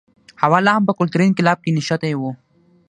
[0.41, 2.21] هوا لا هم په کلتوري انقلاب کې نښتی و.